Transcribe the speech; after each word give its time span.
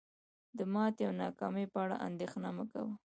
د 0.57 0.59
ماتې 0.73 1.03
او 1.07 1.13
ناکامۍ 1.23 1.65
په 1.73 1.77
اړه 1.83 1.95
اندیښنه 2.07 2.49
مه 2.57 2.65
کوه. 2.71 2.93